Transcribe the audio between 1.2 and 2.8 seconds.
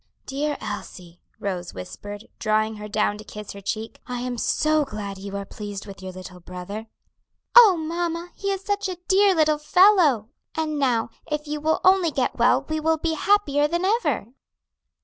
Rose whispered, drawing